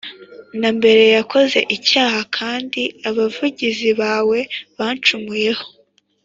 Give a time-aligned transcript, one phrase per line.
[0.59, 4.39] na mbere yakoze icyaha j kandi abavugizi bawe
[4.77, 5.65] bancumuyeho